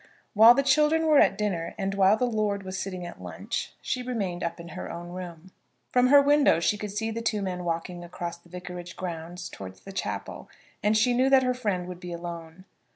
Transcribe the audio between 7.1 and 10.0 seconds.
the two men walking across the vicarage grounds towards the